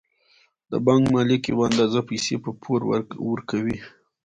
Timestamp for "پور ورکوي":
2.61-3.77